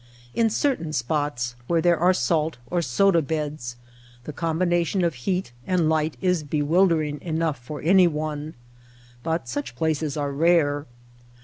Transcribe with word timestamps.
In 0.33 0.49
certain 0.49 0.93
spots 0.93 1.53
where 1.67 1.79
there 1.79 1.99
are 1.99 2.11
salt 2.11 2.57
or 2.71 2.81
soda 2.81 3.21
beds 3.21 3.75
the 4.23 4.33
combination 4.33 5.03
of 5.05 5.13
heat 5.13 5.51
and 5.67 5.89
light 5.89 6.17
is 6.21 6.41
bewildering 6.41 7.21
enough 7.21 7.59
for 7.59 7.83
anyone; 7.83 8.55
but 9.21 9.47
such 9.47 9.75
places 9.75 10.17
are 10.17 10.31
rare. 10.31 10.87